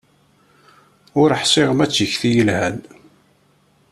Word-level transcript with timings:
Ur 1.21 1.29
ḥṣiɣ 1.41 1.69
ma 1.73 1.85
d 1.89 1.91
tikti 1.93 2.29
yelhan. 2.35 2.77